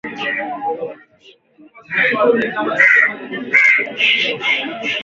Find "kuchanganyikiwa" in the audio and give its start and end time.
2.77-4.45